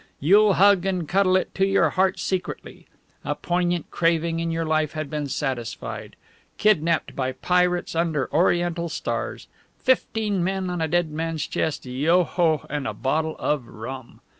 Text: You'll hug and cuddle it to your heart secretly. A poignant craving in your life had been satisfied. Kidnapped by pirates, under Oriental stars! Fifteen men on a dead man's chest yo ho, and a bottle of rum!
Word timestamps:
You'll 0.19 0.53
hug 0.53 0.83
and 0.87 1.07
cuddle 1.07 1.35
it 1.35 1.53
to 1.53 1.63
your 1.63 1.91
heart 1.91 2.17
secretly. 2.17 2.87
A 3.23 3.35
poignant 3.35 3.91
craving 3.91 4.39
in 4.39 4.49
your 4.49 4.65
life 4.65 4.93
had 4.93 5.11
been 5.11 5.27
satisfied. 5.27 6.15
Kidnapped 6.57 7.15
by 7.15 7.33
pirates, 7.33 7.93
under 7.93 8.27
Oriental 8.33 8.89
stars! 8.89 9.47
Fifteen 9.77 10.43
men 10.43 10.71
on 10.71 10.81
a 10.81 10.87
dead 10.87 11.11
man's 11.11 11.45
chest 11.45 11.85
yo 11.85 12.23
ho, 12.23 12.65
and 12.67 12.87
a 12.87 12.95
bottle 12.95 13.35
of 13.37 13.67
rum! 13.67 14.21